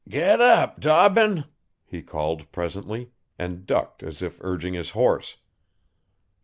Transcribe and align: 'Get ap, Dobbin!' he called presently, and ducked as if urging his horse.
'Get 0.09 0.41
ap, 0.41 0.79
Dobbin!' 0.79 1.45
he 1.85 2.01
called 2.01 2.51
presently, 2.51 3.11
and 3.37 3.67
ducked 3.67 4.01
as 4.01 4.23
if 4.23 4.39
urging 4.41 4.73
his 4.73 4.89
horse. 4.97 5.37